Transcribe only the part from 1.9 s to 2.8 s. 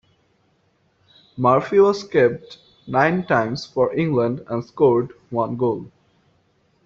capped